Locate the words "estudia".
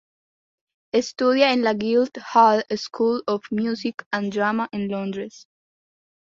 0.93-1.51